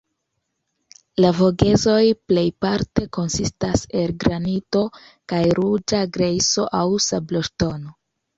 [1.23, 4.83] La Vogezoj plejparte konsistas el granito
[5.35, 7.95] kaj ruĝa grejso aŭ sabloŝtono.